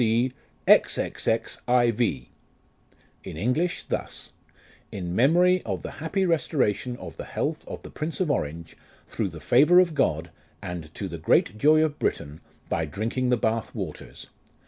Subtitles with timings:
[0.67, 2.29] DCC.XXXIV."
[3.23, 4.33] In English thus:"
[4.91, 8.75] In memory of the happy restoration of the health of the Prince of Orange,
[9.05, 13.37] through the favour of God, and to the great joy of Britain, by drinking the
[13.37, 14.25] Bath waters.